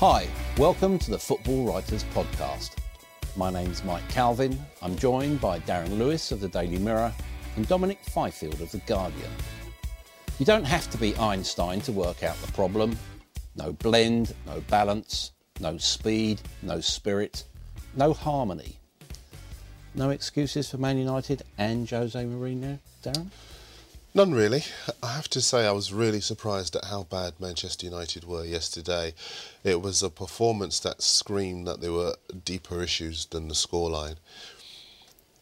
[0.00, 2.70] Hi, welcome to the Football Writers Podcast.
[3.36, 4.58] My name's Mike Calvin.
[4.80, 7.12] I'm joined by Darren Lewis of the Daily Mirror
[7.56, 9.30] and Dominic Fifield of The Guardian.
[10.38, 12.98] You don't have to be Einstein to work out the problem.
[13.56, 17.44] No blend, no balance, no speed, no spirit,
[17.94, 18.78] no harmony.
[19.94, 23.28] No excuses for Man United and Jose Mourinho, Darren?
[24.12, 24.64] None really.
[25.02, 29.14] I have to say, I was really surprised at how bad Manchester United were yesterday.
[29.62, 34.16] It was a performance that screamed that there were deeper issues than the scoreline.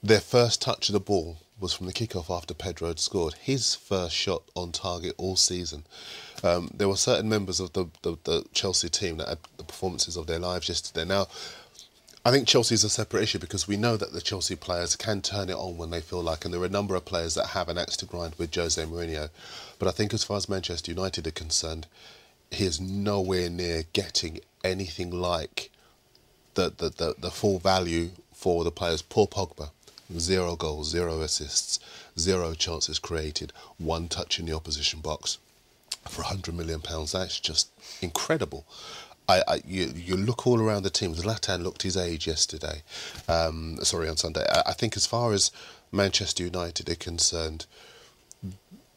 [0.02, 3.34] Their first touch of the ball was from the kickoff after Pedro had scored.
[3.34, 5.84] His first shot on target all season.
[6.44, 10.16] Um, there were certain members of the, the, the Chelsea team that had the performances
[10.16, 11.06] of their lives yesterday.
[11.06, 11.26] Now,
[12.28, 15.22] I think Chelsea is a separate issue because we know that the Chelsea players can
[15.22, 17.46] turn it on when they feel like, and there are a number of players that
[17.46, 19.30] have an axe to grind with Jose Mourinho.
[19.78, 21.86] But I think as far as Manchester United are concerned,
[22.50, 25.70] he is nowhere near getting anything like
[26.52, 29.00] the, the, the, the full value for the players.
[29.00, 29.70] Paul Pogba,
[30.18, 31.80] zero goals, zero assists,
[32.18, 35.38] zero chances created, one touch in the opposition box
[36.06, 36.82] for £100 million.
[36.84, 37.70] That's just
[38.02, 38.66] incredible.
[39.28, 41.14] I, I, you, you look all around the team.
[41.14, 42.82] Zlatan looked his age yesterday.
[43.28, 44.44] Um, sorry, on Sunday.
[44.50, 45.50] I, I, think as far as
[45.92, 47.66] Manchester United are concerned,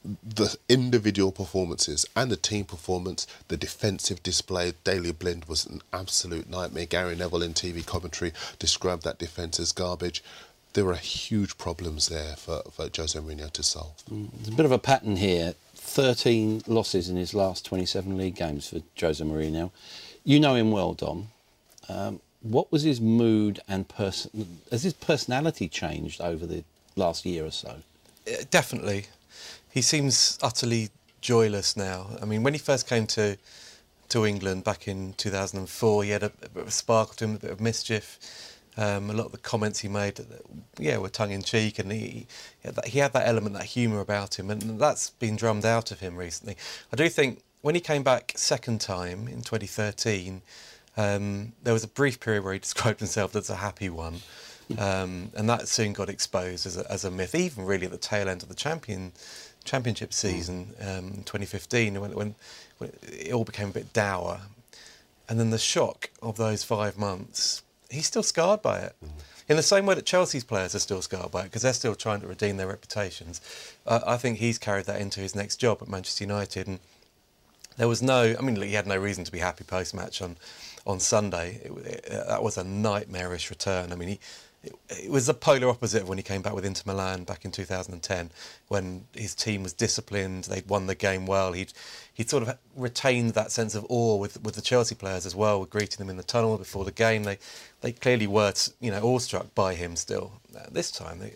[0.03, 6.49] the individual performances and the team performance, the defensive display, Daley Blind was an absolute
[6.49, 6.85] nightmare.
[6.85, 10.23] Gary Neville in TV commentary described that defence as garbage.
[10.73, 14.01] There are huge problems there for, for Jose Mourinho to solve.
[14.09, 15.53] Mm, there's a bit of a pattern here.
[15.75, 19.71] 13 losses in his last 27 league games for Jose Mourinho.
[20.23, 21.29] You know him well, Dom.
[21.89, 24.59] Um, what was his mood and person?
[24.71, 26.63] Has his personality changed over the
[26.95, 27.77] last year or so?
[28.27, 29.07] Uh, definitely.
[29.69, 30.89] He seems utterly
[31.21, 32.07] joyless now.
[32.21, 33.37] I mean, when he first came to
[34.09, 37.39] to England back in 2004, he had a, bit of a sparkle to him, a
[37.39, 38.19] bit of mischief.
[38.75, 40.19] Um, a lot of the comments he made,
[40.77, 42.27] yeah, were tongue in cheek, and he he
[42.65, 45.91] had that, he had that element, that humour about him, and that's been drummed out
[45.91, 46.55] of him recently.
[46.91, 50.41] I do think when he came back second time in 2013,
[50.97, 54.21] um, there was a brief period where he described himself as a happy one.
[54.77, 57.97] Um, and that soon got exposed as a, as a myth, even really at the
[57.97, 59.11] tail end of the champion
[59.63, 62.35] championship season, um, 2015, when, when,
[62.79, 64.41] when, it all became a bit dour.
[65.29, 68.95] And then the shock of those five months, he's still scarred by it.
[69.47, 71.93] In the same way that Chelsea's players are still scarred by it, because they're still
[71.93, 73.41] trying to redeem their reputations.
[73.85, 76.67] Uh, I think he's carried that into his next job at Manchester United.
[76.67, 76.79] And
[77.81, 80.37] there was no, I mean, he had no reason to be happy post match on,
[80.85, 81.61] on Sunday.
[81.63, 83.91] It, it, that was a nightmarish return.
[83.91, 84.19] I mean, he,
[84.89, 87.49] it, was the polar opposite of when he came back with Inter Milan back in
[87.49, 88.29] 2010,
[88.67, 91.53] when his team was disciplined, they'd won the game well.
[91.53, 91.73] He'd,
[92.13, 95.65] he'd sort of retained that sense of awe with, with the Chelsea players as well,
[95.65, 97.23] greeting them in the tunnel before the game.
[97.23, 97.39] They,
[97.81, 100.33] they clearly were, you know, awestruck by him still.
[100.69, 101.33] This time, they,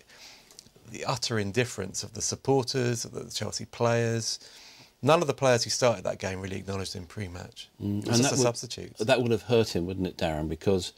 [0.91, 4.38] the utter indifference of the supporters, of the Chelsea players,
[5.05, 7.69] None of the players who started that game really acknowledged him pre-match.
[7.79, 8.07] Mm.
[8.07, 8.97] and that a substitute.
[8.97, 10.49] That would have hurt him, wouldn't it, Darren?
[10.49, 10.93] Because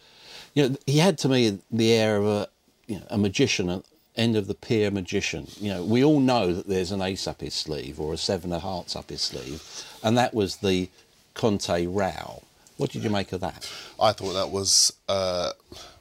[0.54, 2.48] you know he had to me the air of a
[2.88, 3.84] you know, a magician, an
[4.16, 5.48] end of the pier magician.
[5.60, 8.54] You know, we all know that there's an ace up his sleeve or a seven
[8.54, 9.62] of hearts up his sleeve,
[10.02, 10.88] and that was the
[11.34, 12.44] Conte row.
[12.78, 13.70] What did you make of that?
[14.00, 15.52] I thought that was uh,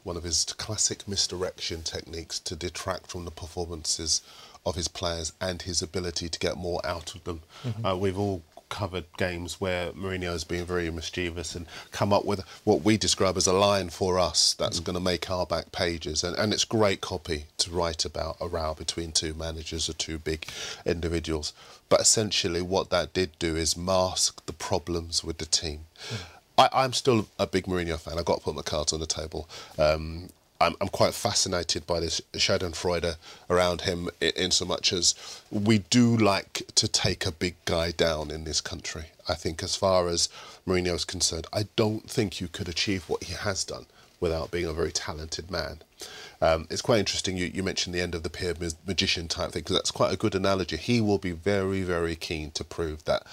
[0.05, 4.21] one of his classic misdirection techniques to detract from the performances
[4.67, 7.41] of his players and his ability to get more out of them.
[7.65, 7.87] Mm-hmm.
[7.87, 12.41] Uh, we've all covered games where Mourinho has been very mischievous and come up with
[12.65, 14.85] what we describe as a line for us that's mm.
[14.85, 16.25] going to make our back pages.
[16.25, 20.19] And, and it's great copy to write about a row between two managers or two
[20.19, 20.49] big
[20.85, 21.53] individuals.
[21.89, 25.87] But essentially, what that did do is mask the problems with the team.
[26.11, 26.17] Mm.
[26.59, 28.19] I, I'm still a big Mourinho fan.
[28.19, 29.49] I've got to put my cards on the table.
[29.79, 30.31] Um,
[30.61, 33.17] I'm, I'm quite fascinated by this Schadenfreude
[33.51, 35.15] around him in, in so much as
[35.51, 39.07] we do like to take a big guy down in this country.
[39.29, 40.29] I think as far as
[40.67, 43.87] Mourinho is concerned, I don't think you could achieve what he has done
[44.21, 45.81] without being a very talented man.
[46.41, 47.37] Um, it's quite interesting.
[47.37, 48.55] You, you mentioned the end of the pier
[48.87, 50.77] magician type thing because that's quite a good analogy.
[50.77, 53.25] He will be very, very keen to prove that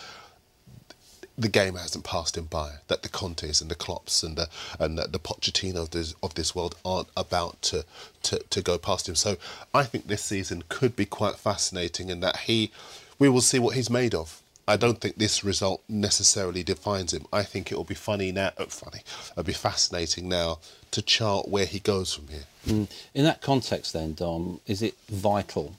[1.37, 2.73] the game hasn't passed him by.
[2.87, 4.47] That the Contes and the Klopps and the
[4.79, 7.85] and the, the Pochettino of this, of this world aren't about to,
[8.23, 9.15] to to go past him.
[9.15, 9.37] So
[9.73, 12.71] I think this season could be quite fascinating in that he,
[13.19, 14.41] we will see what he's made of.
[14.65, 17.25] I don't think this result necessarily defines him.
[17.33, 18.51] I think it will be funny now.
[18.57, 19.01] Uh, funny,
[19.31, 20.59] it'll be fascinating now
[20.91, 22.45] to chart where he goes from here.
[22.65, 22.89] Mm.
[23.13, 25.75] In that context, then, Dom, is it vital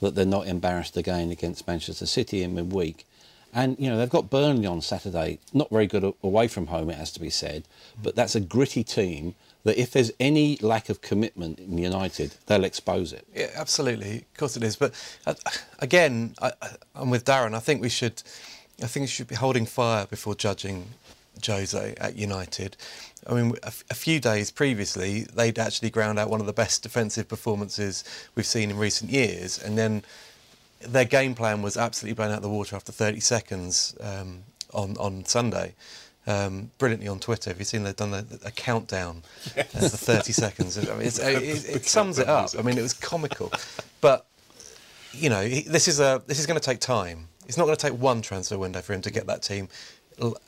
[0.00, 3.04] that they're not embarrassed again against Manchester City in midweek?
[3.54, 5.38] And, you know, they've got Burnley on Saturday.
[5.52, 7.64] Not very good away from home, it has to be said.
[8.02, 12.64] But that's a gritty team that if there's any lack of commitment in United, they'll
[12.64, 13.26] expose it.
[13.34, 14.18] Yeah, absolutely.
[14.18, 14.76] Of course it is.
[14.76, 14.92] But
[15.26, 15.34] uh,
[15.78, 16.52] again, I,
[16.96, 17.54] am with Darren.
[17.54, 18.22] I think we should,
[18.82, 20.88] I think we should be holding fire before judging
[21.46, 22.76] Jose at United.
[23.26, 26.82] I mean, a, a, few days previously, they'd actually ground out one of the best
[26.82, 28.04] defensive performances
[28.34, 30.02] we've seen in recent years, and then
[30.86, 34.96] their game plan was absolutely blown out of the water after 30 seconds um, on
[34.98, 35.74] on Sunday.
[36.26, 37.50] Um, brilliantly on Twitter.
[37.50, 39.22] Have you've seen they've done a, a countdown
[39.54, 39.74] yes.
[39.74, 40.78] uh, for 30 seconds?
[40.78, 42.50] I mean, it, it, sums it up.
[42.58, 43.52] I mean, it was comical,
[44.00, 44.26] but
[45.12, 47.28] you know, this is a this is going to take time.
[47.46, 49.68] It's not going to take one transfer window for him to get that team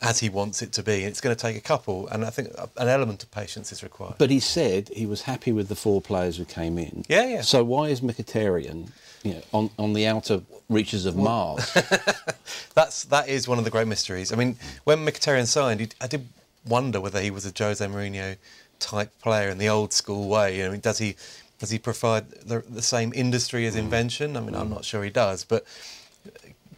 [0.00, 1.04] as he wants it to be.
[1.04, 4.14] It's going to take a couple, and I think an element of patience is required.
[4.18, 7.04] But he said he was happy with the four players who came in.
[7.08, 7.40] Yeah, yeah.
[7.42, 8.90] So why is Mkhitaryan
[9.26, 11.72] you know, on, on the outer reaches of Mars.
[12.74, 14.32] That's that is one of the great mysteries.
[14.32, 16.28] I mean, when Mkhitaryan signed, he, I did
[16.66, 18.36] wonder whether he was a Jose Mourinho
[18.78, 20.64] type player in the old school way.
[20.64, 21.16] I mean, does he
[21.58, 23.80] does he provide the, the same industry as mm.
[23.80, 24.36] invention?
[24.36, 25.64] I mean, I'm not sure he does, but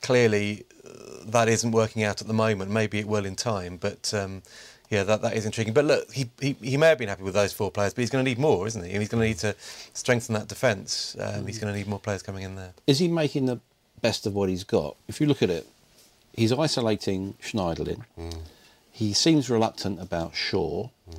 [0.01, 0.68] clearly uh,
[1.33, 2.71] that isn't working out at the moment.
[2.71, 4.13] Maybe it will in time, but.
[4.15, 4.43] Um,
[4.91, 5.75] yeah, that, that is intriguing.
[5.75, 8.11] But look, he, he, he may have been happy with those four players, but he's
[8.11, 8.99] going to need more, isn't he?
[8.99, 9.55] He's going to need to
[9.93, 11.15] strengthen that defence.
[11.21, 12.73] Um, he's going to need more players coming in there.
[12.87, 13.61] Is he making the
[14.01, 14.97] best of what he's got?
[15.07, 15.67] If you look at it,
[16.33, 18.05] he's isolating Schneiderlin.
[18.19, 18.39] Mm.
[18.91, 20.89] He seems reluctant about Shaw.
[21.11, 21.19] Mm.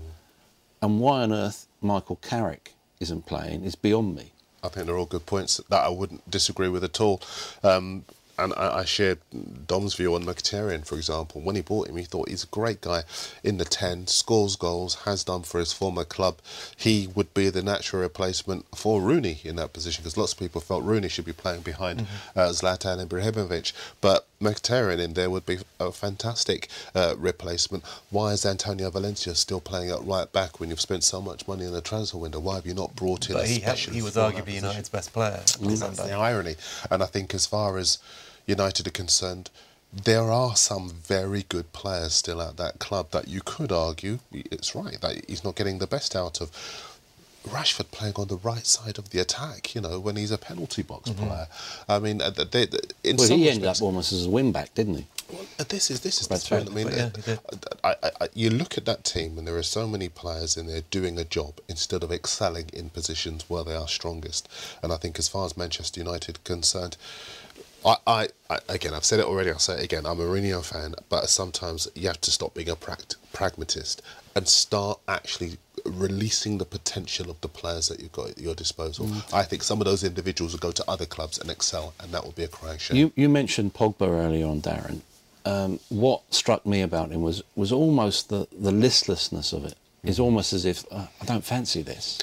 [0.81, 4.31] And why on earth Michael Carrick isn't playing is beyond me.
[4.63, 7.21] I think they're all good points that I wouldn't disagree with at all.
[7.63, 8.03] Um,
[8.39, 9.19] and I, I shared
[9.67, 11.41] Dom's view on Mkhitaryan, for example.
[11.41, 13.03] When he bought him, he thought he's a great guy
[13.43, 16.39] in the 10, scores goals, has done for his former club.
[16.75, 20.61] He would be the natural replacement for Rooney in that position because lots of people
[20.61, 22.39] felt Rooney should be playing behind mm-hmm.
[22.39, 23.73] uh, Zlatan and Ibrahimovic.
[24.01, 27.83] But Mkhitaryan in there would be a fantastic uh, replacement.
[28.09, 31.65] Why is Antonio Valencia still playing at right back when you've spent so much money
[31.65, 32.39] in the transfer window?
[32.39, 33.95] Why have you not brought in but a he specialist?
[33.95, 35.39] he was arguably United's best player.
[35.45, 36.55] Mm, that's the irony.
[36.89, 37.99] And I think as far as
[38.45, 39.49] United are concerned,
[39.91, 44.75] there are some very good players still at that club that you could argue it's
[44.75, 46.51] right that he's not getting the best out of.
[47.47, 50.83] Rashford playing on the right side of the attack, you know, when he's a penalty
[50.83, 51.25] box mm-hmm.
[51.25, 51.47] player.
[51.87, 54.95] I mean, they, they, in well, he ended up almost as a wing back, didn't
[54.95, 55.05] he?
[55.31, 56.69] Well, uh, this is this is That's the point.
[56.69, 57.09] I mean, yeah,
[57.83, 60.67] uh, I, I, you look at that team, and there are so many players in
[60.67, 64.49] there doing a job instead of excelling in positions where they are strongest.
[64.83, 66.97] And I think, as far as Manchester United are concerned,
[67.85, 69.51] I, I, I, again, I've said it already.
[69.51, 70.05] I'll say it again.
[70.05, 74.01] I'm a Mourinho fan, but sometimes you have to stop being a pragmatist
[74.35, 79.05] and start actually releasing the potential of the players that you've got at your disposal.
[79.05, 79.33] Mm.
[79.33, 82.23] I think some of those individuals will go to other clubs and excel, and that
[82.23, 82.97] will be a crying shame.
[82.97, 85.01] You, you mentioned Pogba earlier on, Darren.
[85.45, 89.75] Um, what struck me about him was was almost the, the listlessness of it.
[90.03, 90.09] Mm.
[90.09, 92.19] It's almost as if uh, I don't fancy this.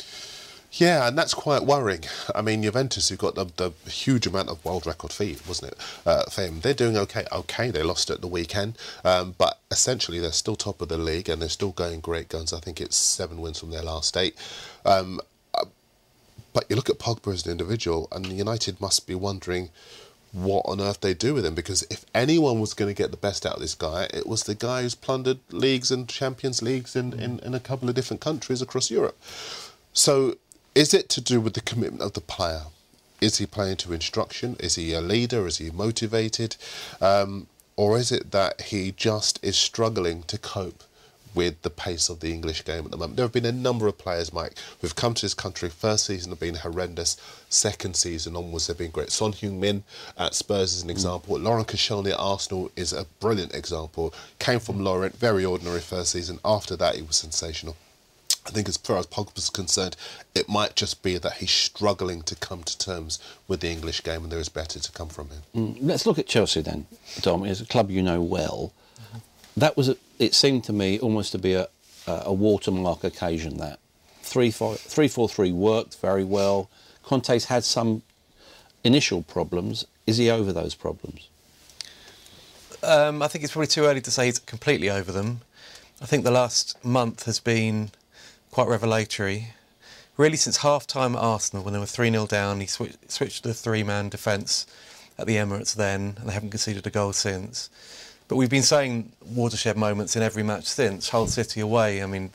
[0.73, 2.05] Yeah, and that's quite worrying.
[2.35, 5.79] I mean, Juventus, who got the, the huge amount of world record fee, wasn't it?
[6.05, 6.61] Uh, fame.
[6.61, 7.25] They're doing okay.
[7.33, 11.29] Okay, they lost at the weekend, um, but essentially they're still top of the league
[11.29, 12.53] and they're still going great guns.
[12.53, 14.37] I think it's seven wins from their last eight.
[14.85, 15.21] Um,
[15.55, 15.65] uh,
[16.53, 19.71] but you look at Pogba as an individual, and United must be wondering
[20.33, 23.17] what on earth they do with him because if anyone was going to get the
[23.17, 26.95] best out of this guy, it was the guy who's plundered leagues and Champions Leagues
[26.95, 29.19] in, in, in a couple of different countries across Europe.
[29.95, 30.37] So
[30.77, 32.65] is it to do with the commitment of the player?
[33.21, 34.57] Is he playing to instruction?
[34.61, 35.47] Is he a leader?
[35.47, 36.57] Is he motivated?
[37.01, 40.85] Um, or is it that he just is struggling to cope
[41.37, 43.17] with the pace of the English game at the moment.
[43.17, 45.69] There have been a number of players, Mike, who've come to this country.
[45.69, 47.19] First season have been horrendous.
[47.51, 49.13] Second season onwards, they've been great.
[49.13, 49.85] Son Heung-min
[50.17, 51.37] at Spurs is an example.
[51.37, 51.43] Mm.
[51.43, 54.15] Laurent Koscielny at Arsenal is a brilliant example.
[54.39, 56.41] Came from Lorient, very ordinary first season.
[56.43, 57.77] After that, he was sensational.
[58.47, 59.97] I think as far as Pogba's concerned,
[60.35, 64.23] it might just be that he's struggling to come to terms with the English game
[64.23, 65.43] and there is better to come from him.
[65.55, 66.87] Mm, let's look at Chelsea then,
[67.21, 67.45] Dom.
[67.45, 68.73] It's a club you know well.
[69.01, 69.19] Mm-hmm.
[69.57, 71.69] That was, a, it seemed to me, almost to be a,
[72.07, 73.81] a watermark occasion that.
[74.23, 76.71] 3-4-3 worked very well.
[77.03, 78.03] Conte's had some
[78.85, 79.87] initial problems.
[80.07, 81.29] Is he over those problems?
[82.83, 85.41] Um, I think it's probably too early to say he's completely over them.
[86.01, 87.91] I think the last month has been
[88.57, 89.49] quite revelatory.
[90.17, 93.43] Really, since half time at Arsenal, when they were 3 0 down, he sw- switched
[93.43, 94.67] to the three man defence
[95.19, 97.69] at the Emirates then, and they haven't conceded a goal since.
[98.29, 101.11] But we've been saying watershed moments in every match since.
[101.11, 102.31] Hull City away, I mean,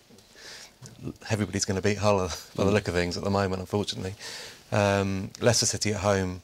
[1.32, 2.20] everybody's going to beat Hull
[2.56, 2.74] by the mm.
[2.74, 4.13] look of things at the moment, unfortunately.
[4.72, 6.44] Um, Leicester City at home,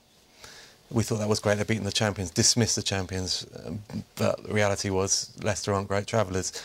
[0.90, 1.58] we thought that was great.
[1.58, 3.84] They're beating the champions, dismissed the champions, um,
[4.16, 6.64] but the reality was Leicester aren't great travellers.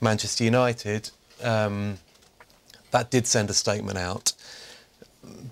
[0.00, 1.10] Manchester United,
[1.42, 1.98] um,
[2.92, 4.32] that did send a statement out.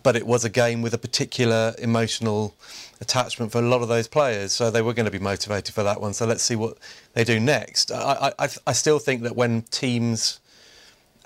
[0.02, 2.54] But it was a game with a particular emotional
[3.00, 5.82] attachment for a lot of those players, so they were going to be motivated for
[5.82, 6.12] that one.
[6.12, 6.76] So let's see what
[7.14, 7.92] they do next.
[7.92, 10.40] I, I, I still think that when teams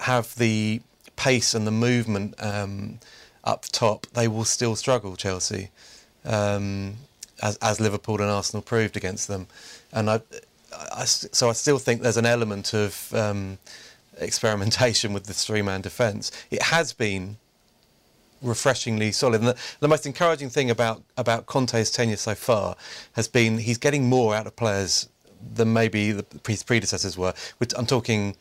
[0.01, 0.81] have the
[1.17, 2.99] pace and the movement um,
[3.45, 5.17] up top, they will still struggle.
[5.17, 5.71] Chelsea,
[6.25, 6.95] um,
[7.43, 9.47] as, as Liverpool and Arsenal proved against them,
[9.93, 10.21] and I,
[10.93, 13.59] I, so I still think there's an element of um,
[14.19, 16.31] experimentation with the three-man defence.
[16.51, 17.37] It has been
[18.43, 19.41] refreshingly solid.
[19.41, 22.77] And the, the, most encouraging thing about about Conte's tenure so far
[23.13, 25.09] has been he's getting more out of players
[25.55, 27.35] than maybe the predecessors were.
[27.77, 28.37] I'm talking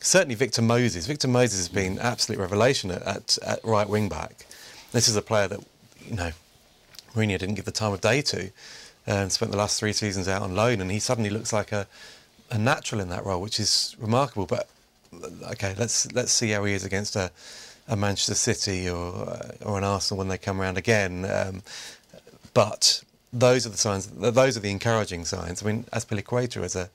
[0.00, 1.06] certainly Victor Moses.
[1.06, 4.46] Victor Moses has been absolute revelation at, at, at right wing back.
[4.92, 5.60] This is a player that
[6.04, 6.32] you know
[7.14, 8.50] Mourinho didn't give the time of day to,
[9.06, 11.86] and spent the last three seasons out on loan, and he suddenly looks like a
[12.50, 14.46] a natural in that role, which is remarkable.
[14.46, 14.68] But
[15.52, 17.30] okay, let's let's see how he is against a,
[17.88, 21.24] a Manchester City or or an Arsenal when they come around again.
[21.24, 21.62] Um,
[22.54, 24.06] but those are the signs.
[24.06, 25.62] Those are the encouraging signs.
[25.62, 26.90] I mean, Azpilicueta as a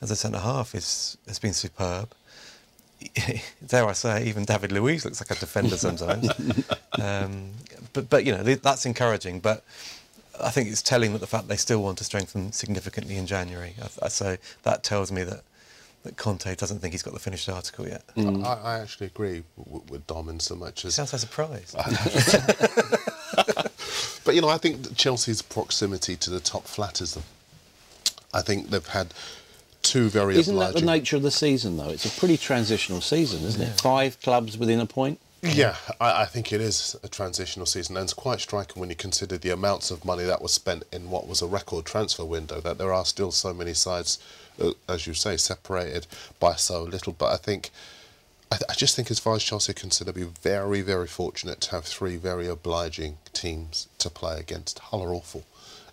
[0.00, 2.12] as a centre half is has been superb.
[3.66, 6.28] Dare I say, even David Luiz looks like a defender sometimes.
[7.00, 7.50] um,
[7.92, 9.40] but but you know that's encouraging.
[9.40, 9.64] But
[10.42, 13.74] I think it's telling that the fact they still want to strengthen significantly in January.
[14.08, 15.42] So that tells me that
[16.06, 18.06] that Conte doesn't think he's got the finished article yet.
[18.16, 18.44] Mm.
[18.44, 20.94] I, I, actually agree with, with Dom in so much as.
[20.94, 21.76] Sounds a surprised.
[24.24, 27.24] but you know, I think Chelsea's proximity to the top flatters them.
[28.32, 29.12] I think they've had
[29.82, 30.36] two very.
[30.36, 30.74] Isn't obliging...
[30.74, 31.90] that the nature of the season, though?
[31.90, 33.68] It's a pretty transitional season, isn't yeah.
[33.68, 33.80] it?
[33.80, 35.20] Five clubs within a point.
[35.42, 38.96] Yeah, I, I, think it is a transitional season, and it's quite striking when you
[38.96, 42.60] consider the amounts of money that was spent in what was a record transfer window.
[42.60, 44.18] That there are still so many sides
[44.88, 46.06] as you say, separated
[46.40, 47.12] by so little.
[47.12, 47.70] But I think,
[48.50, 51.06] I, th- I, just think as far as Chelsea are concerned, they'll be very, very
[51.06, 54.78] fortunate to have three very obliging teams to play against.
[54.78, 55.44] Hull are awful.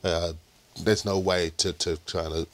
[0.04, 0.34] Uh,
[0.80, 2.48] there's no way to, to kind of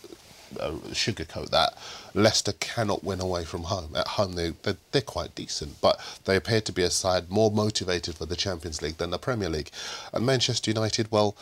[0.59, 1.77] uh, sugarcoat that.
[2.13, 3.95] Leicester cannot win away from home.
[3.95, 7.51] At home, they, they're, they're, quite decent, but they appear to be a side more
[7.51, 9.69] motivated for the Champions League than the Premier League.
[10.13, 11.35] And Manchester United, well,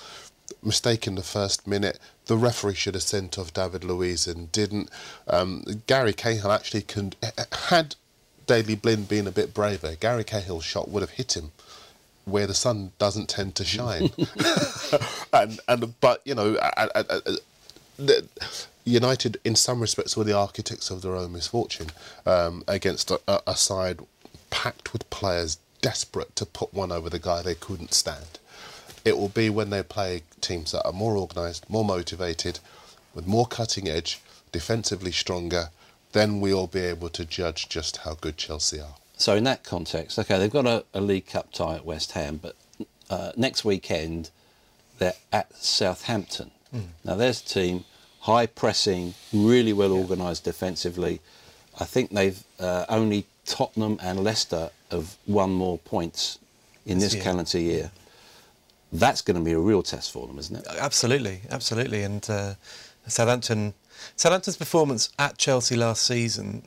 [0.67, 1.99] mistake in the first minute.
[2.25, 4.89] The referee should have sent off David Luiz and didn't.
[5.27, 7.13] Um, Gary Cahill actually con-
[7.69, 7.95] had
[8.45, 9.95] Daley Blind been a bit braver.
[9.95, 11.51] Gary Cahill's shot would have hit him
[12.25, 14.11] where the sun doesn't tend to shine.
[15.33, 18.21] and and but you know, I, I, I,
[18.83, 21.87] United in some respects were the architects of their own misfortune
[22.25, 23.99] um, against a, a side
[24.49, 28.39] packed with players desperate to put one over the guy they couldn't stand.
[29.07, 32.59] It will be when they play teams that are more organised, more motivated,
[33.15, 34.19] with more cutting edge,
[34.51, 35.69] defensively stronger,
[36.11, 38.95] then we'll be able to judge just how good Chelsea are.
[39.15, 42.41] So in that context, okay, they've got a, a League Cup tie at West Ham,
[42.41, 42.57] but
[43.09, 44.29] uh, next weekend
[44.99, 46.51] they're at Southampton.
[46.75, 46.87] Mm.
[47.05, 47.85] Now there's a team
[48.21, 50.01] high pressing, really well yeah.
[50.01, 51.21] organised defensively.
[51.79, 56.39] I think they've uh, only Tottenham and Leicester have won more points
[56.85, 57.91] in this calendar year
[58.91, 60.67] that's going to be a real test for them, isn't it?
[60.79, 62.03] Absolutely, absolutely.
[62.03, 62.53] And uh,
[63.07, 63.73] Southampton,
[64.15, 66.63] Southampton's performance at Chelsea last season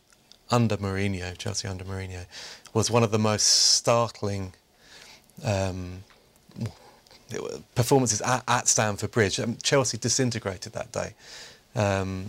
[0.50, 2.26] under Mourinho, Chelsea under Mourinho,
[2.74, 4.52] was one of the most startling
[5.44, 6.04] um,
[7.74, 9.40] performances at, at, Stamford Bridge.
[9.40, 11.14] Um, Chelsea disintegrated that day.
[11.74, 12.26] Um,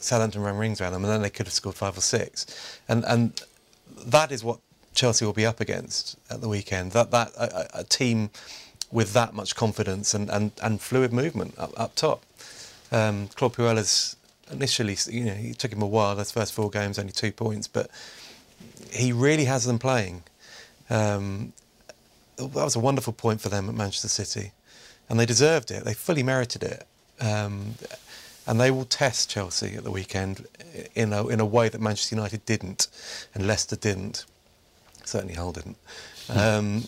[0.00, 2.46] Southampton ran rings around them, and then they could have scored five or six,
[2.88, 3.42] and and
[4.06, 4.60] that is what
[4.94, 6.92] Chelsea will be up against at the weekend.
[6.92, 8.30] That that a, a team
[8.90, 12.22] with that much confidence and, and, and fluid movement up, up top.
[12.90, 14.16] Um, Claude Puel has
[14.50, 16.16] initially, you know, it took him a while.
[16.16, 17.90] Those first four games, only two points, but
[18.90, 20.22] he really has them playing.
[20.88, 21.52] Um,
[22.36, 24.52] that was a wonderful point for them at Manchester City,
[25.08, 25.84] and they deserved it.
[25.84, 26.86] They fully merited it,
[27.20, 27.74] um,
[28.46, 30.46] and they will test Chelsea at the weekend
[30.94, 32.86] in a in a way that Manchester United didn't,
[33.34, 34.24] and Leicester didn't.
[35.04, 35.76] Certainly, Hull didn't.
[36.30, 36.84] Um,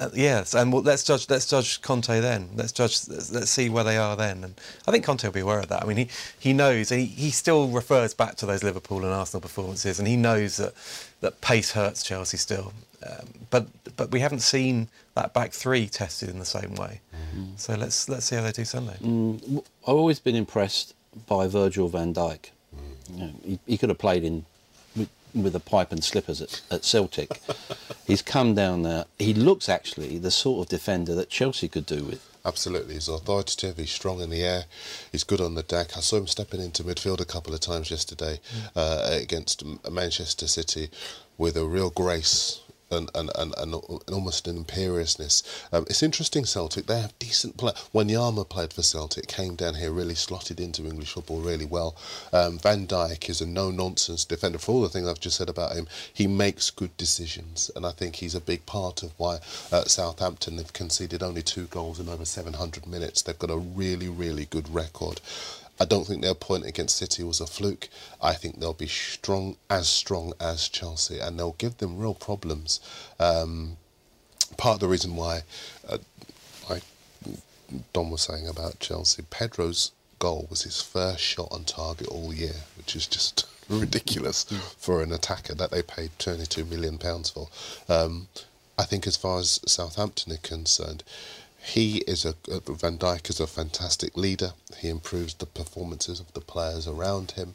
[0.00, 1.28] uh, yes, and we'll, let's judge.
[1.28, 2.48] Let's judge Conte then.
[2.54, 3.06] Let's judge.
[3.06, 4.42] Let's, let's, see where they are then.
[4.42, 4.54] And
[4.88, 5.82] I think Conte will be aware of that.
[5.82, 6.88] I mean, he he knows.
[6.88, 10.72] He he still refers back to those Liverpool and Arsenal performances, and he knows that
[11.20, 12.72] that pace hurts Chelsea still.
[13.06, 13.66] Um, but
[13.96, 17.00] but we haven't seen that back three tested in the same way.
[17.14, 17.44] Mm-hmm.
[17.56, 18.96] So let's let's see how they do Sunday.
[19.02, 20.94] Mm, I've always been impressed
[21.26, 22.50] by Virgil Van Dijk.
[22.74, 23.10] Mm.
[23.10, 24.46] You know, he, he could have played in
[25.34, 27.40] with a pipe and slippers at, at Celtic.
[28.06, 29.04] he's come down there.
[29.18, 32.26] He looks actually the sort of defender that Chelsea could do with.
[32.44, 33.76] Absolutely, he's authoritative.
[33.76, 34.64] He's strong in the air.
[35.12, 35.96] He's good on the deck.
[35.96, 38.70] I saw him stepping into midfield a couple of times yesterday mm.
[38.74, 40.90] uh, against Manchester City
[41.36, 42.60] with a real grace
[42.90, 43.74] and, and, and, and
[44.10, 45.42] almost an imperiousness.
[45.72, 47.72] Um, it's interesting, Celtic, they have decent play.
[47.94, 51.96] Wanyama played for Celtic, came down here, really slotted into English football really well.
[52.32, 54.58] Um, Van Dijk is a no-nonsense defender.
[54.58, 57.92] For all the things I've just said about him, he makes good decisions, and I
[57.92, 59.38] think he's a big part of why
[59.72, 63.22] uh, Southampton have conceded only two goals in over 700 minutes.
[63.22, 65.20] They've got a really, really good record.
[65.80, 67.88] I don't think their point against City was a fluke.
[68.22, 72.80] I think they'll be strong, as strong as Chelsea, and they'll give them real problems.
[73.18, 73.78] Um,
[74.58, 75.42] part of the reason why,
[75.88, 75.98] uh,
[76.68, 76.82] like
[77.94, 82.56] Dom was saying about Chelsea, Pedro's goal was his first shot on target all year,
[82.76, 84.44] which is just ridiculous
[84.76, 87.48] for an attacker that they paid 22 million pounds for.
[87.88, 88.28] Um,
[88.78, 91.04] I think as far as Southampton are concerned,
[91.62, 94.52] he is a Van Dijk is a fantastic leader.
[94.78, 97.54] He improves the performances of the players around him,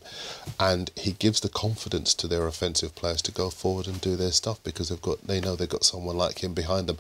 [0.60, 4.32] and he gives the confidence to their offensive players to go forward and do their
[4.32, 6.98] stuff because they've got they know they've got someone like him behind them.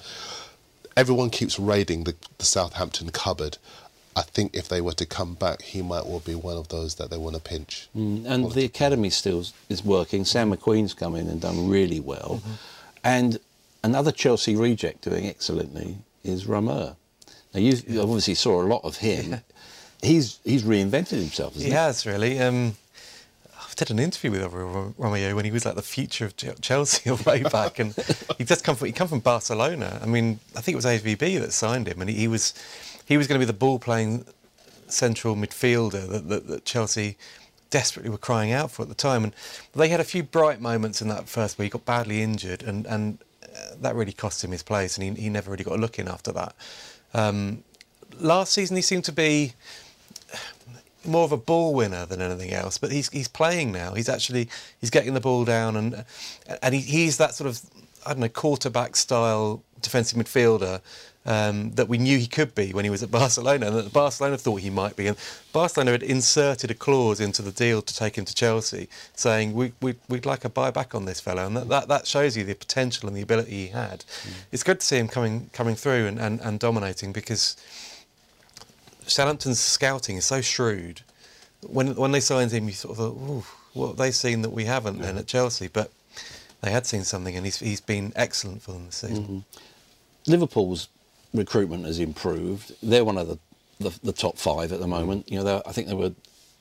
[0.97, 3.57] Everyone keeps raiding the, the Southampton cupboard.
[4.15, 6.95] I think if they were to come back, he might well be one of those
[6.95, 7.89] that they want to pinch.
[7.95, 10.23] Mm, and the academy still is working.
[10.23, 12.53] Sam McQueen's come in and done really well, mm-hmm.
[13.03, 13.39] and
[13.83, 16.95] another Chelsea reject doing excellently is Ramos.
[17.53, 19.31] Now you, you obviously saw a lot of him.
[19.31, 19.39] Yeah.
[20.01, 21.55] He's he's reinvented himself.
[21.55, 22.37] he, he has really.
[22.39, 22.75] Um,
[23.55, 27.43] I did an interview with Romeu when he was like the future of Chelsea way
[27.43, 27.95] back, and
[28.37, 29.99] he just come from he come from Barcelona.
[30.03, 32.53] I mean, I think it was AVB that signed him, and he, he was
[33.05, 34.25] he was going to be the ball playing
[34.87, 37.17] central midfielder that, that, that Chelsea
[37.69, 39.23] desperately were crying out for at the time.
[39.23, 39.33] And
[39.73, 41.67] they had a few bright moments in that first week.
[41.67, 43.17] He got badly injured, and and
[43.81, 46.07] that really cost him his place, and he, he never really got a look in
[46.07, 46.55] after that.
[47.13, 47.63] Um,
[48.19, 49.53] last season, he seemed to be
[51.05, 52.77] more of a ball winner than anything else.
[52.77, 53.93] But he's he's playing now.
[53.93, 56.05] He's actually he's getting the ball down, and
[56.61, 57.61] and he, he's that sort of
[58.05, 60.81] I don't know quarterback style defensive midfielder
[61.25, 64.37] um, that we knew he could be when he was at Barcelona, and that Barcelona
[64.37, 65.07] thought he might be.
[65.07, 65.17] And
[65.51, 69.73] Barcelona had inserted a clause into the deal to take him to Chelsea, saying we,
[69.81, 72.53] we, would like a buyback on this fellow, and that, that, that, shows you the
[72.53, 73.99] potential and the ability he had.
[73.99, 74.33] Mm.
[74.51, 77.57] It's good to see him coming coming through and, and, and dominating because
[79.07, 81.01] Southampton's scouting is so shrewd.
[81.61, 84.65] When when they signed him, you sort of thought, what have they seen that we
[84.65, 85.07] haven't yeah.
[85.07, 85.67] then at Chelsea?
[85.67, 85.91] But
[86.61, 89.23] they had seen something, and he's he's been excellent for them this season.
[89.23, 90.31] Mm-hmm.
[90.31, 90.87] Liverpool's
[91.35, 92.73] recruitment has improved.
[92.81, 93.39] They're one of the,
[93.79, 95.31] the, the top five at the moment.
[95.31, 96.11] You know, I think they were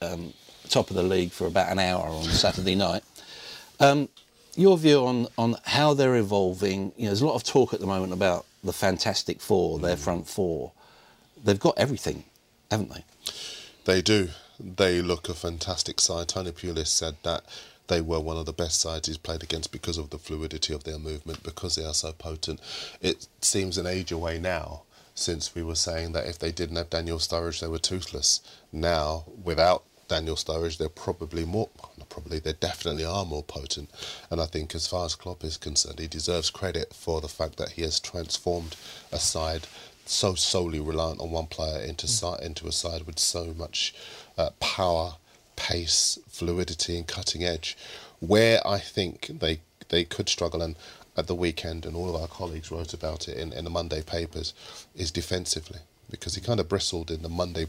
[0.02, 0.32] um,
[0.68, 3.02] top of the league for about an hour on Saturday night.
[3.80, 4.08] Um,
[4.56, 6.92] your view on, on how they're evolving?
[6.96, 9.96] You know, there's a lot of talk at the moment about the Fantastic Four, their
[9.96, 10.72] front four.
[11.42, 12.24] They've got everything,
[12.70, 13.04] haven't they?
[13.84, 14.28] They do.
[14.58, 16.28] They look a fantastic side.
[16.28, 17.44] Tony Pulis said that
[17.88, 20.84] they were one of the best sides he's played against because of the fluidity of
[20.84, 22.60] their movement, because they are so potent.
[23.00, 24.82] It seems an age away now
[25.14, 28.40] since we were saying that if they didn't have Daniel Sturridge, they were toothless.
[28.72, 31.68] Now, without Daniel Sturridge, they're probably more,
[32.08, 33.90] probably, they definitely are more potent.
[34.30, 37.56] And I think as far as Klopp is concerned, he deserves credit for the fact
[37.56, 38.76] that he has transformed
[39.12, 39.66] a side
[40.06, 42.06] so solely reliant on one player into,
[42.42, 43.94] into a side with so much
[44.36, 45.14] uh, power
[45.56, 47.76] pace, fluidity, and cutting edge.
[48.20, 50.76] Where I think they they could struggle, and
[51.16, 54.02] at the weekend, and all of our colleagues wrote about it in, in the Monday
[54.02, 54.54] papers,
[54.94, 57.66] is defensively because he kind of bristled in the Monday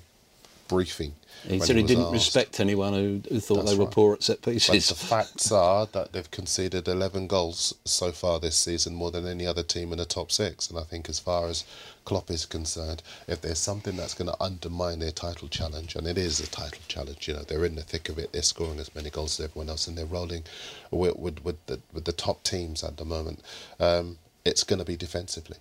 [0.68, 1.14] briefing.
[1.48, 2.14] He said he didn't asked.
[2.14, 3.94] respect anyone who, who thought That's they were right.
[3.94, 4.88] poor at set But pieces.
[4.88, 9.46] the facts are that they've conceded 11 goals so far this season, more than any
[9.46, 10.70] other team in the top six.
[10.70, 11.64] And I think, as far as
[12.06, 16.18] Klopp is concerned, if there's something that's going to undermine their title challenge, and it
[16.18, 18.32] is a title challenge, you know, they're in the thick of it.
[18.34, 20.44] They're scoring as many goals as everyone else, and they're rolling
[20.92, 23.42] with with, with the with the top teams at the moment.
[23.80, 25.58] Um, it's going to be defensively.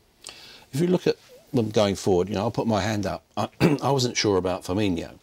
[0.73, 1.17] If you look at
[1.55, 3.25] them going forward, you know, I'll put my hand up.
[3.37, 3.49] I,
[3.83, 5.19] I wasn't sure about Firmino.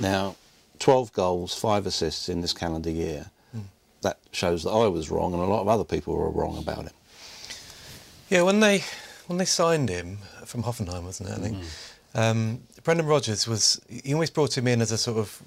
[0.00, 0.36] Now,
[0.78, 3.30] 12 goals, 5 assists in this calendar year.
[4.02, 6.84] That shows that I was wrong and a lot of other people were wrong about
[6.84, 6.92] him.
[8.28, 8.84] Yeah, when they
[9.26, 11.32] when they signed him from Hoffenheim, wasn't it?
[11.32, 11.56] I think
[12.14, 13.80] um, Brendan Rodgers was.
[13.88, 15.42] He always brought him in as a sort of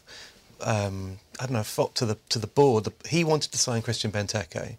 [0.62, 2.88] um, I don't know fop to the to the board.
[3.08, 4.78] He wanted to sign Christian Benteke,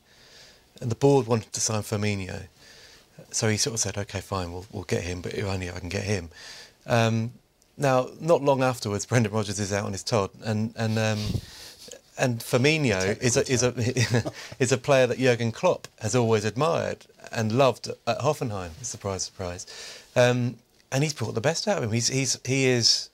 [0.80, 2.42] and the board wanted to sign Firmino.
[3.30, 5.78] So he sort of said, "Okay, fine, we'll we'll get him, but if only I
[5.78, 6.30] can get him."
[6.86, 7.32] Um,
[7.76, 11.18] now, not long afterwards, Brendan Rodgers is out on his Todd, and and um,
[12.18, 17.06] and Firmino is a, is a is a player that Jurgen Klopp has always admired
[17.30, 18.70] and loved at Hoffenheim.
[18.82, 19.66] Surprise, surprise.
[20.14, 20.56] Um,
[20.90, 21.92] and he's brought the best out of him.
[21.92, 23.08] He's he's he is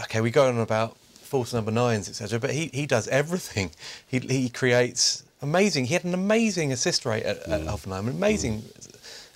[0.00, 0.20] okay.
[0.20, 2.40] We go on about false number nines, etc.
[2.40, 3.70] But he, he does everything.
[4.06, 5.86] He he creates amazing.
[5.86, 8.08] He had an amazing assist rate at, at Hoffenheim.
[8.08, 8.64] Amazing,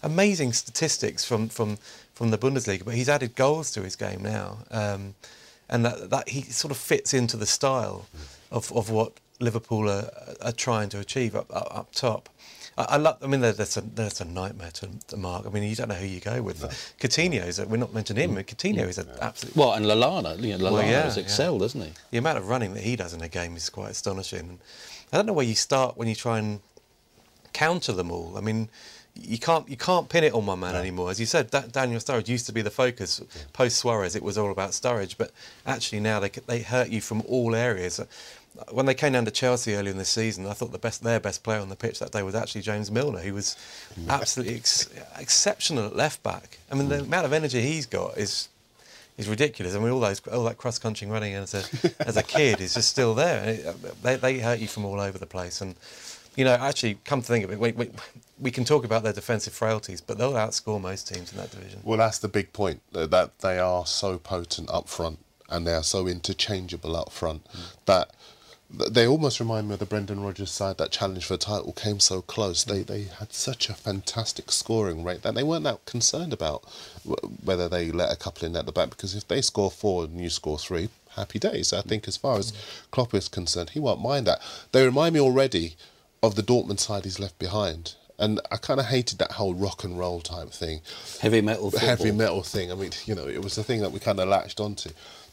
[0.03, 1.79] amazing statistics from from
[2.15, 2.85] from the Bundesliga.
[2.85, 5.15] But he's added goals to his game now, um,
[5.69, 8.07] and that that he sort of fits into the style
[8.51, 10.11] of of what Liverpool are,
[10.41, 12.29] are trying to achieve up up, up top.
[12.79, 13.19] I, I love.
[13.23, 15.45] I mean, there- there's a there's a nightmare to, to mark.
[15.47, 16.61] I mean, you don't know who you go with.
[17.01, 17.61] Coutinho's.
[17.61, 18.35] We're not mentioning him.
[18.37, 19.55] but Coutinho is an absolute.
[19.57, 21.23] Well, and Lallana, you know, Lallana Well, yeah, has yeah.
[21.25, 21.93] excelled, hasn't he?
[22.13, 24.41] The amount of running that he does in a game is quite astonishing.
[24.49, 24.59] And
[25.13, 26.61] I don't know where you start when you try and
[27.53, 28.37] counter them all.
[28.39, 28.69] I mean,
[29.15, 31.11] you can't you can't pin it on one man anymore.
[31.11, 33.21] As you said, da- Daniel Sturridge used to be the focus.
[33.53, 35.33] Post Suarez, it was all about Sturridge, but
[35.67, 38.01] actually now they they hurt you from all areas.
[38.01, 38.07] Uh,
[38.71, 41.21] when they came down to Chelsea earlier in the season, I thought the best their
[41.21, 43.57] best player on the pitch that day was actually James Milner, who was
[43.99, 44.09] mm.
[44.09, 46.59] absolutely ex- exceptional at left back.
[46.71, 47.07] I mean, the mm.
[47.07, 48.49] amount of energy he's got is
[49.19, 49.75] is ridiculous.
[49.75, 51.65] I mean, all those all that cross country running as a
[52.01, 53.45] as a kid is just still there.
[53.45, 55.61] It- uh, They, they hurt you from all over the place.
[55.61, 55.75] And
[56.37, 57.91] you know, actually, come to think of it, we, we,
[58.41, 61.81] we can talk about their defensive frailties, but they'll outscore most teams in that division.
[61.85, 65.19] Well, that's the big point that they are so potent up front
[65.49, 67.77] and they are so interchangeable up front mm.
[67.85, 68.11] that
[68.91, 72.01] they almost remind me of the Brendan Rodgers side that challenge for the title came
[72.01, 72.65] so close.
[72.65, 76.65] They they had such a fantastic scoring rate that they weren't that concerned about
[77.45, 80.19] whether they let a couple in at the back because if they score four and
[80.19, 81.75] you score three, happy days.
[81.75, 82.91] I think as far as mm.
[82.91, 84.41] Klopp is concerned, he won't mind that.
[84.73, 85.77] They remind me already
[86.23, 87.95] of the Dortmund side he's left behind.
[88.19, 90.81] And I kind of hated that whole rock and roll type thing
[91.21, 91.89] Heavy metal football.
[91.89, 92.71] heavy metal thing.
[92.71, 94.91] I mean, you know, it was the thing that we kind of latched onto.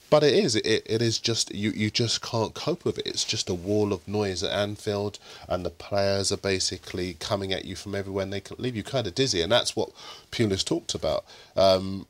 [0.10, 3.06] But it is, it, it is just, you, you just can't cope with it.
[3.06, 7.65] It's just a wall of noise at Anfield, and the players are basically coming at
[7.65, 9.41] you from everywhere, and they can leave you kind of dizzy.
[9.41, 9.91] And that's what
[10.32, 11.25] Pulis talked about.
[11.56, 12.08] Um,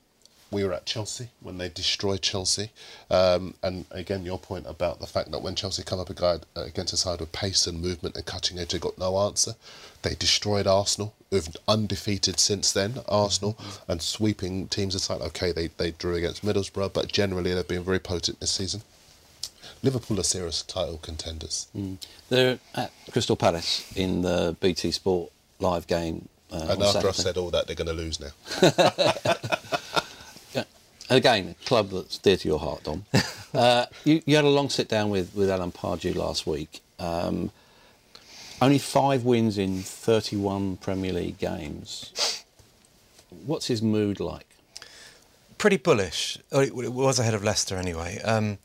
[0.52, 2.72] we were at Chelsea when they destroyed Chelsea.
[3.10, 6.98] Um, and again, your point about the fact that when Chelsea come up against a
[6.98, 9.54] side with pace and movement and cutting edge, they got no answer.
[10.02, 13.58] They destroyed Arsenal, who've undefeated since then, Arsenal,
[13.88, 15.22] and sweeping teams aside.
[15.22, 18.82] Okay, they, they drew against Middlesbrough, but generally they've been very potent this season.
[19.84, 21.68] Liverpool are serious title contenders.
[22.30, 26.28] They're at Crystal Palace in the BT Sport live game.
[26.52, 27.08] Uh, And after Saturday.
[27.10, 28.32] I've said all that, they're going to lose now.
[31.10, 33.06] Again, a club that's dear to your heart, Dom.
[33.54, 36.82] uh, you, you had a long sit down with, with Alan Pardew last week.
[37.00, 37.52] Um,
[38.62, 42.44] only five wins in 31 Premier League games.
[43.46, 44.50] What's his mood like?
[45.60, 46.40] pretty bullish.
[46.52, 48.20] It, was ahead of Leicester anyway.
[48.24, 48.58] Um,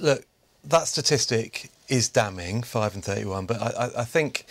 [0.00, 0.24] look,
[0.64, 3.44] that statistic is damning, five and thirty-one.
[3.44, 4.46] But I, I, I think,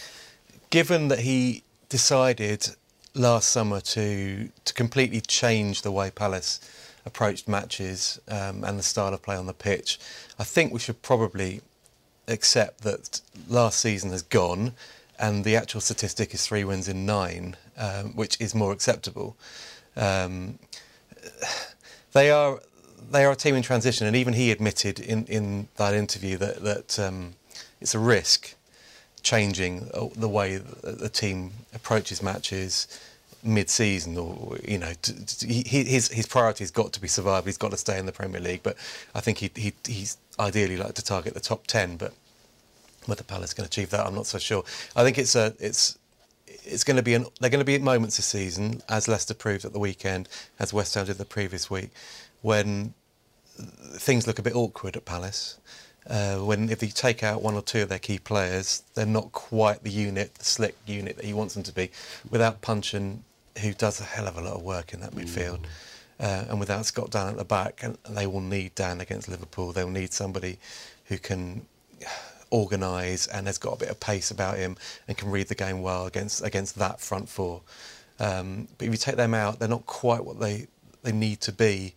[0.70, 2.70] given that he decided
[3.16, 6.60] last summer to to completely change the way Palace
[7.06, 10.00] approached matches um, and the style of play on the pitch,
[10.40, 11.62] I think we should probably
[12.28, 14.74] accept that last season has gone,
[15.20, 19.38] and the actual statistic is three wins in nine, um, which is more acceptable.
[19.96, 20.60] Um,
[22.14, 22.60] they are
[23.12, 26.64] they are a team in transition, and even he admitted in, in that interview that
[26.64, 27.34] that um,
[27.80, 28.56] it's a risk
[29.32, 30.48] changing uh, the way
[31.04, 32.72] the team approaches matches
[33.44, 34.94] mid-season, or you know,
[35.76, 37.46] his his priority's got to be survival.
[37.46, 38.76] He's got to stay in the Premier League, but
[39.14, 42.14] I think he, he he's ideally like to target the top ten, but.
[43.08, 44.64] Whether Palace can achieve that, I'm not so sure.
[44.96, 45.84] I think it's a it's
[46.74, 49.64] it's going to be an, they're going to be moments this season, as Leicester proved
[49.64, 51.92] at the weekend, as West Ham did the previous week,
[52.42, 52.96] when
[54.08, 55.60] things look a bit awkward at Palace.
[56.08, 59.32] Uh, when if you take out one or two of their key players, they're not
[59.32, 61.90] quite the unit, the slick unit that he wants them to be.
[62.30, 63.24] Without Puncheon,
[63.62, 65.62] who does a hell of a lot of work in that midfield,
[66.20, 69.72] uh, and without Scott Dann at the back, and they will need Dann against Liverpool.
[69.72, 70.60] They'll need somebody
[71.06, 71.66] who can
[72.52, 75.82] organise and has got a bit of pace about him and can read the game
[75.82, 77.62] well against against that front four.
[78.20, 80.68] Um, but if you take them out, they're not quite what they
[81.04, 81.96] they need to be.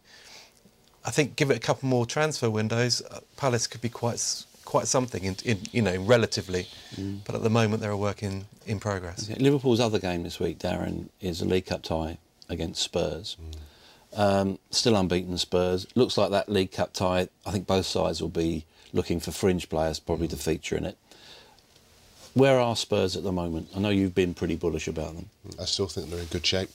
[1.09, 4.87] I think give it a couple more transfer windows, uh, Palace could be quite quite
[4.87, 6.69] something in, in you know relatively.
[7.25, 9.31] But at the moment, they're a work in, in progress.
[9.31, 12.19] Okay, Liverpool's other game this week, Darren, is a League Cup tie
[12.51, 13.39] against Spurs.
[14.15, 15.87] Um, still unbeaten Spurs.
[15.95, 17.31] Looks like that League Cup tie.
[17.47, 20.99] I think both sides will be looking for fringe players probably to feature in it.
[22.35, 23.71] Where are Spurs at the moment?
[23.75, 25.31] I know you've been pretty bullish about them.
[25.59, 26.69] I still think they're in good shape.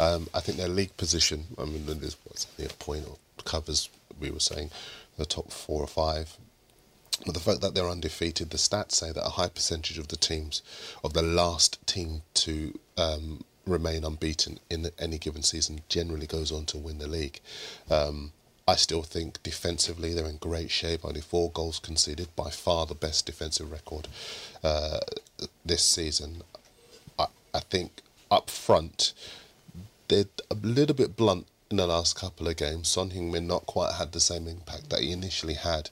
[0.00, 3.16] Um, I think their league position, I mean, there's what's only a point or
[3.48, 3.88] covers,
[4.20, 4.70] we were saying,
[5.16, 6.36] the top four or five.
[7.26, 10.16] But the fact that they're undefeated, the stats say that a high percentage of the
[10.16, 10.62] teams,
[11.02, 16.64] of the last team to um, remain unbeaten in any given season, generally goes on
[16.66, 17.40] to win the league.
[17.90, 18.32] Um,
[18.68, 21.04] I still think defensively they're in great shape.
[21.04, 24.06] Only four goals conceded, by far the best defensive record
[24.62, 25.00] uh,
[25.64, 26.42] this season.
[27.18, 29.14] I, I think up front
[30.08, 32.88] they're a little bit blunt in the last couple of games.
[32.88, 35.90] Son Heung-min not quite had the same impact that he initially had,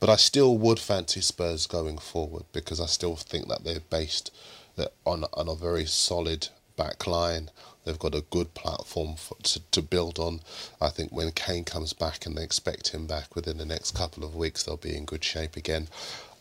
[0.00, 4.32] but I still would fancy Spurs going forward because I still think that they're based
[4.78, 7.50] uh, on on a very solid back line.
[7.84, 10.40] They've got a good platform for, to, to build on.
[10.80, 14.24] I think when Kane comes back and they expect him back within the next couple
[14.24, 15.88] of weeks, they'll be in good shape again.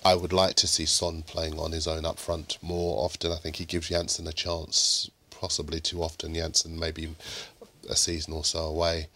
[0.06, 3.32] I would like to see Son playing on his own up front more often.
[3.32, 6.36] I think he gives Janssen a chance, possibly too often.
[6.36, 7.16] Janssen maybe
[7.89, 9.08] a season or so away.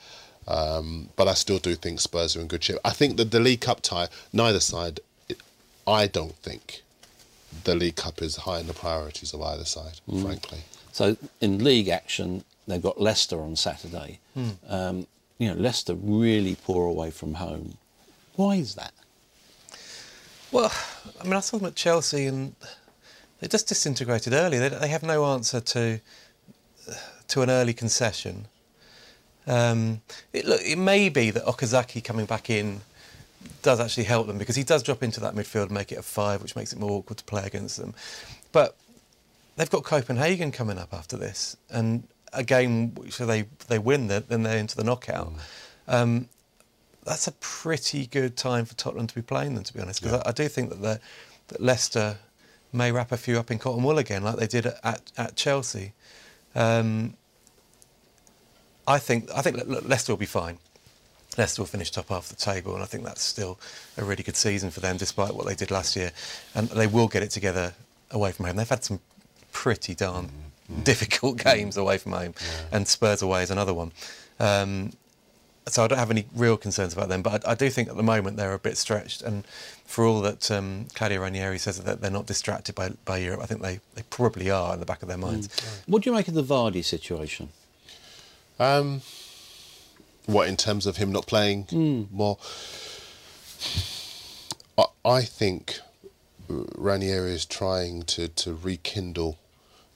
[0.47, 2.77] Um, but I still do think Spurs are in good shape.
[2.85, 4.99] I think that the League Cup tie, neither side,
[5.87, 6.83] I don't think
[7.63, 10.59] the League Cup is high in the priorities of either side, frankly.
[10.91, 14.19] So in league action, they've got Leicester on Saturday.
[14.67, 17.77] Um, you know, Leicester really poor away from home.
[18.35, 18.93] Why is that?
[20.51, 20.71] Well,
[21.19, 22.55] I mean, I saw them at Chelsea and
[23.39, 24.57] they just disintegrated early.
[24.57, 25.99] They, they have no answer to
[27.27, 28.47] to an early concession.
[29.47, 30.01] Um,
[30.33, 32.81] it, look, it may be that Okazaki coming back in
[33.61, 36.01] does actually help them because he does drop into that midfield and make it a
[36.01, 37.93] five, which makes it more awkward to play against them.
[38.51, 38.75] But
[39.55, 44.23] they've got Copenhagen coming up after this, and a game which they they win, then
[44.27, 45.33] then they're into the knockout.
[45.87, 46.29] Um,
[47.03, 50.21] that's a pretty good time for Tottenham to be playing them, to be honest, because
[50.25, 51.01] I, I do think that
[51.47, 52.17] that Leicester
[52.73, 55.35] may wrap a few up in cotton wool again, like they did at at, at
[55.35, 55.93] Chelsea.
[56.55, 57.15] Um,
[58.87, 60.57] I think I think Le- Le- Leicester will be fine.
[61.37, 63.59] Leicester will finish top half of the table, and I think that's still
[63.97, 66.11] a really good season for them, despite what they did last year.
[66.53, 67.73] And they will get it together
[68.11, 68.55] away from home.
[68.55, 68.99] They've had some
[69.51, 70.29] pretty darn
[70.83, 72.33] difficult games away from home,
[72.71, 73.91] and Spurs away is another one.
[74.39, 74.91] Um,
[75.67, 77.97] so I don't have any real concerns about them, but I, I do think at
[77.97, 79.23] the moment they're a bit stretched.
[79.23, 79.45] And
[79.85, 83.45] for all that um, Claudio Ranieri says that they're not distracted by, by Europe, I
[83.47, 85.49] think they, they probably are in the back of their minds.
[85.87, 87.49] What do you make of the Vardy situation?
[88.59, 89.01] Um,
[90.25, 91.67] what in terms of him not playing
[92.11, 92.37] more?
[94.77, 95.79] I, I think
[96.47, 99.37] Ranieri is trying to, to rekindle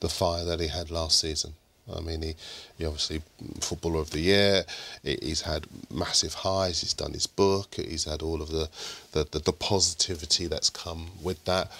[0.00, 1.54] the fire that he had last season.
[1.94, 2.36] I mean, he,
[2.78, 3.22] he obviously
[3.60, 4.64] footballer of the year.
[5.02, 6.82] He's had massive highs.
[6.82, 7.74] He's done his book.
[7.74, 8.68] He's had all of the
[9.12, 11.70] the, the, the positivity that's come with that.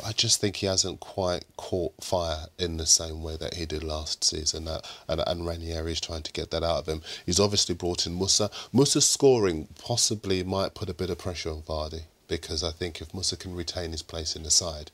[0.00, 3.66] But I just think he hasn't quite caught fire in the same way that he
[3.66, 4.66] did last season.
[4.66, 7.02] Uh, and, and Ranieri is trying to get that out of him.
[7.26, 8.50] He's obviously brought in Musa.
[8.72, 13.12] Musa's scoring possibly might put a bit of pressure on Vardy because I think if
[13.12, 14.90] Musa can retain his place in the side,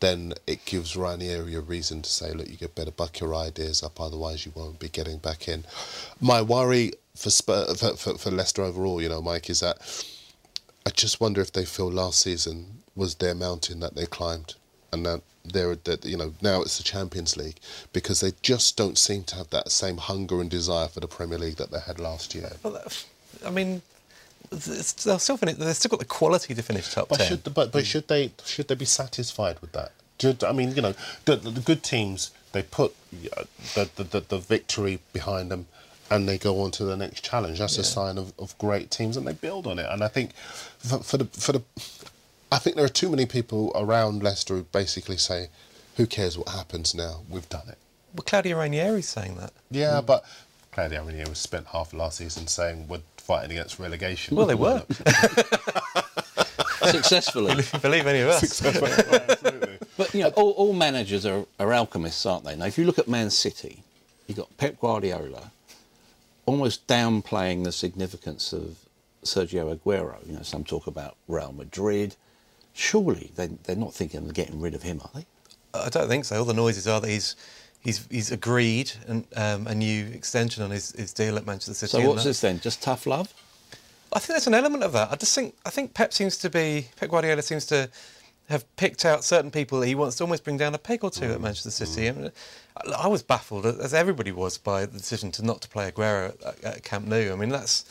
[0.00, 3.84] then it gives Ranieri a reason to say, look, you get better buck your ideas
[3.84, 5.64] up, otherwise you won't be getting back in.
[6.20, 9.78] My worry for, Spur, for, for, for Leicester overall, you know, Mike, is that
[10.84, 14.54] I just wonder if they feel last season was their mountain that they climbed,
[14.92, 17.58] and that they're that you know now it's the Champions League
[17.92, 21.38] because they just don't seem to have that same hunger and desire for the Premier
[21.38, 22.52] League that they had last year.
[22.62, 22.80] Well,
[23.44, 23.82] I mean,
[24.50, 27.28] they'll still finish, they've still got the quality to finish top But 10.
[27.28, 29.92] should but, but should they should they be satisfied with that?
[30.44, 32.94] I mean, you know, the, the, the good teams they put
[33.36, 35.66] uh, the, the, the, the victory behind them,
[36.10, 37.58] and they go on to the next challenge.
[37.58, 39.86] That's a sign of, of great teams, and they build on it.
[39.90, 40.34] And I think
[40.78, 41.62] for, for the for the,
[42.52, 45.48] I think there are too many people around Leicester who basically say,
[45.96, 47.22] "Who cares what happens now?
[47.28, 47.78] We've done it."
[48.14, 49.52] Well, Claudio Ranieri's saying that.
[49.70, 50.06] Yeah, hmm.
[50.06, 50.24] but
[50.70, 54.36] Claudio Ranieri was spent half of last season saying, "We're fighting against relegation.
[54.36, 54.84] Well, they were.
[56.82, 57.64] Successfully.
[57.80, 58.64] Believe any of us.
[58.64, 59.78] Absolutely.
[59.96, 62.56] But, you know, all, all managers are, are alchemists, aren't they?
[62.56, 63.84] Now, if you look at Man City,
[64.26, 65.52] you've got Pep Guardiola
[66.44, 68.76] almost downplaying the significance of
[69.24, 70.26] Sergio Aguero.
[70.26, 72.16] You know, some talk about Real Madrid.
[72.74, 75.26] Surely they, they're not thinking of getting rid of him, are they?
[75.74, 76.38] I don't think so.
[76.38, 77.36] All the noises are that he's
[77.80, 82.02] he's he's agreed and um, a new extension on his, his deal at Manchester City.
[82.02, 82.60] So what's this then?
[82.60, 83.32] Just tough love?
[84.12, 85.10] I think there's an element of that.
[85.10, 87.88] I just think I think Pep seems to be Pep Guardiola seems to
[88.48, 91.10] have picked out certain people that he wants to almost bring down a peg or
[91.10, 91.42] two at mm.
[91.42, 92.08] Manchester City.
[92.08, 92.30] I, mean,
[92.76, 96.34] I- I was baffled, as everybody was, by the decision to not to play Aguero
[96.46, 97.32] at, at Camp Nou.
[97.32, 97.84] I mean, that's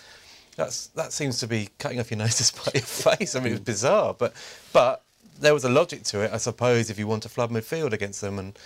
[0.55, 3.35] that's that seems to be cutting off your nose to spite your face.
[3.35, 4.33] I mean, it was bizarre, but
[4.73, 5.03] but
[5.39, 8.21] there was a logic to it, I suppose, if you want to flood midfield against
[8.21, 8.57] them, and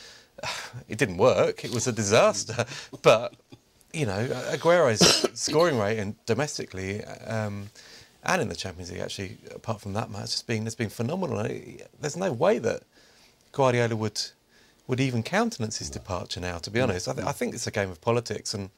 [0.89, 1.63] it didn't work.
[1.63, 2.65] It was a disaster,
[3.01, 3.33] but
[3.93, 4.99] you know, Aguero's
[5.39, 7.69] scoring rate and domestically um,
[8.25, 11.43] and in the Champions League, actually, apart from that match, has been has been phenomenal.
[11.99, 12.83] There's no way that
[13.51, 14.21] Guardiola would
[14.87, 16.57] would even countenance his departure now.
[16.57, 18.71] To be honest, I, th- I think it's a game of politics, and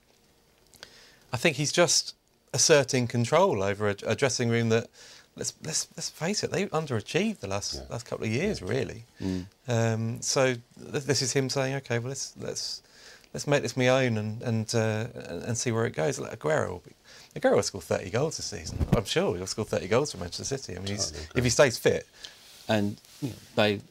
[1.32, 2.14] I think he's just
[2.54, 4.88] asserting control over a, a dressing room that.
[5.36, 6.50] Let's, let's let's face it.
[6.52, 9.04] They underachieved the last last couple of years, really.
[9.68, 10.56] Um, so
[10.92, 12.82] th- this is him saying, "Okay, well let's let's
[13.34, 15.06] let's make this my own and and uh,
[15.46, 16.20] and see where it goes.
[16.20, 18.80] Like Aguero, will be, Aguero will score thirty goals this season.
[18.96, 20.76] I'm sure he'll score thirty goals for Manchester City.
[20.76, 22.08] I mean, he's, if he stays fit,
[22.68, 23.82] And you know, they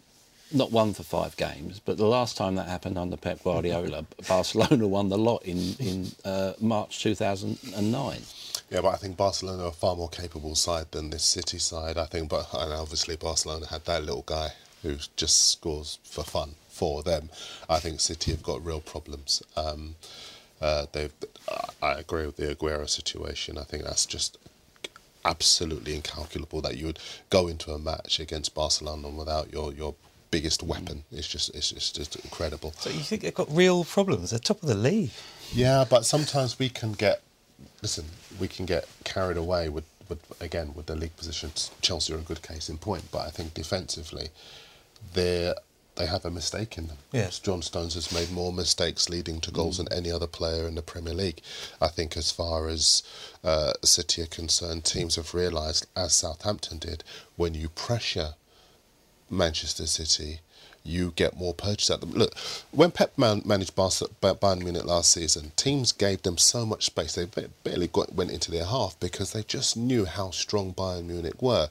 [0.52, 4.88] not won for five games, but the last time that happened under Pep Guardiola, Barcelona
[4.88, 8.18] won the lot in in uh, March 2009.
[8.70, 11.96] Yeah, but I think Barcelona are a far more capable side than this City side.
[11.96, 14.50] I think, but and obviously Barcelona had that little guy
[14.82, 17.30] who just scores for fun for them.
[17.68, 19.42] I think City have got real problems.
[19.56, 19.96] Um,
[20.60, 21.12] uh, they've.
[21.80, 23.56] I agree with the Aguero situation.
[23.56, 24.38] I think that's just
[25.24, 26.98] absolutely incalculable that you would
[27.30, 29.94] go into a match against Barcelona without your your
[30.30, 31.04] biggest weapon.
[31.12, 32.72] It's just it's, it's just incredible.
[32.78, 34.30] so you think they've got real problems.
[34.30, 35.10] They're top of the league.
[35.52, 37.22] Yeah, but sometimes we can get
[37.82, 38.06] listen,
[38.38, 41.70] we can get carried away with, with again with the league positions.
[41.80, 44.28] Chelsea are a good case in point, but I think defensively,
[45.14, 45.52] they
[45.96, 46.98] they have a mistake in them.
[47.12, 47.38] Yes.
[47.38, 50.82] John Stones has made more mistakes leading to goals than any other player in the
[50.82, 51.40] Premier League.
[51.80, 53.02] I think as far as
[53.42, 57.02] uh, City are concerned, teams have realised, as Southampton did,
[57.36, 58.34] when you pressure
[59.30, 60.40] Manchester City,
[60.86, 62.12] you get more purchase at them.
[62.12, 62.36] Look,
[62.70, 67.26] when Pep man- managed Bayern Munich last season, teams gave them so much space they
[67.64, 71.68] barely got, went into their half because they just knew how strong Bayern Munich were.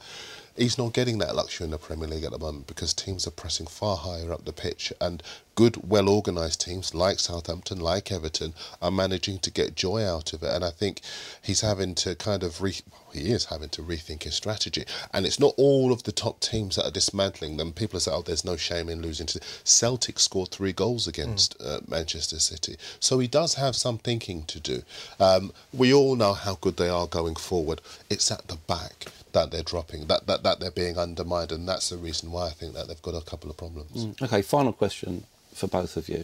[0.57, 3.31] He's not getting that luxury in the Premier League at the moment because teams are
[3.31, 5.21] pressing far higher up the pitch, and
[5.55, 10.43] good, well organised teams like Southampton, like Everton, are managing to get joy out of
[10.43, 10.49] it.
[10.49, 11.01] And I think
[11.41, 12.79] he's having to kind of re-
[13.15, 14.85] he is having to rethink his strategy.
[15.13, 17.73] And it's not all of the top teams that are dismantling them.
[17.73, 21.79] People say, "Oh, there's no shame in losing to." Celtic scored three goals against uh,
[21.87, 24.83] Manchester City, so he does have some thinking to do.
[25.19, 27.81] Um, we all know how good they are going forward.
[28.09, 31.89] It's at the back that they're dropping, that, that that they're being undermined, and that's
[31.89, 34.07] the reason why I think that they've got a couple of problems.
[34.21, 36.23] Okay, final question for both of you.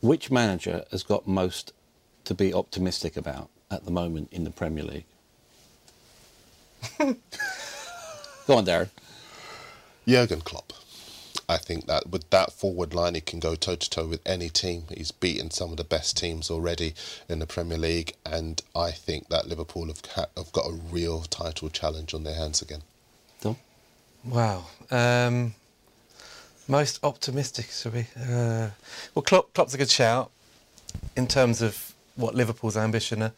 [0.00, 1.72] Which manager has got most
[2.24, 5.06] to be optimistic about at the moment in the Premier League?
[6.98, 8.88] Go on, Darren.
[10.06, 10.72] Jurgen Klopp.
[11.50, 14.50] I think that with that forward line, he can go toe to toe with any
[14.50, 14.84] team.
[14.94, 16.94] He's beaten some of the best teams already
[17.26, 21.22] in the Premier League, and I think that Liverpool have, ha- have got a real
[21.22, 22.82] title challenge on their hands again.
[23.40, 23.56] Tom?
[24.24, 24.66] Wow.
[24.90, 25.54] Um,
[26.66, 28.06] most optimistic, should we?
[28.14, 28.70] Uh,
[29.14, 30.30] well, Klopp, Klopp's a good shout
[31.16, 33.30] in terms of what Liverpool's ambition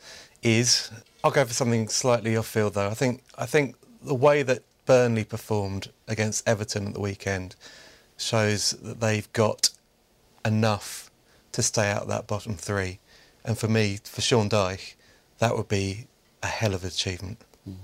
[0.42, 0.90] is.
[1.22, 2.88] I'll go for something slightly off field, though.
[2.88, 7.54] I think I think the way that Burnley performed against Everton at the weekend
[8.16, 9.70] shows that they've got
[10.44, 11.10] enough
[11.52, 12.98] to stay out of that bottom three.
[13.44, 14.94] And for me, for Sean Dyche,
[15.38, 16.06] that would be
[16.42, 17.38] a hell of an achievement.
[17.68, 17.76] Mm.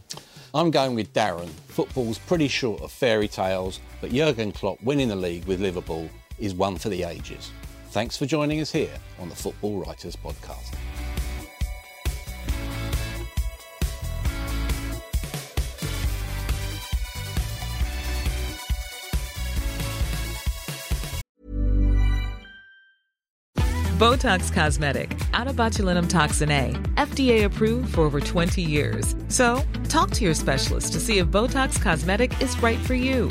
[0.55, 1.49] I'm going with Darren.
[1.69, 6.55] Football's pretty short of fairy tales, but Jurgen Klopp winning the league with Liverpool is
[6.55, 7.51] one for the ages.
[7.97, 10.75] Thanks for joining us here on the Football Writers Podcast.
[23.97, 29.17] Botox Cosmetic, out of botulinum toxin A, FDA approved for over 20 years.
[29.29, 33.31] So, talk to your specialist to see if Botox Cosmetic is right for you.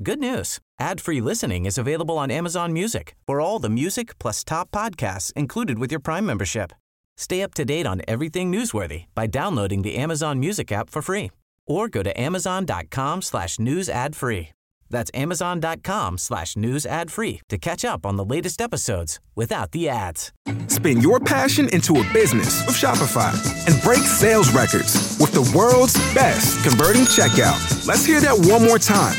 [0.00, 0.60] Good news.
[0.78, 5.80] Ad-free listening is available on Amazon Music for all the music plus top podcasts included
[5.80, 6.72] with your Prime membership.
[7.16, 11.32] Stay up to date on everything newsworthy by downloading the Amazon Music app for free
[11.66, 14.50] or go to amazon.com slash news ad free.
[14.88, 19.88] That's amazon.com slash news ad free to catch up on the latest episodes without the
[19.88, 20.32] ads.
[20.68, 23.34] Spin your passion into a business with Shopify
[23.66, 27.84] and break sales records with the world's best converting checkout.
[27.84, 29.18] Let's hear that one more time.